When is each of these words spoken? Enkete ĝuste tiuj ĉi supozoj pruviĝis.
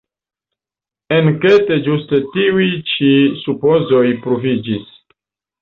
Enkete 1.17 1.77
ĝuste 1.89 2.21
tiuj 2.37 2.65
ĉi 2.95 3.13
supozoj 3.45 4.05
pruviĝis. 4.25 4.93